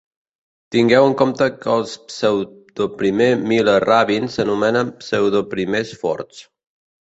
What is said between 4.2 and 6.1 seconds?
s'anomenen pseudoprimers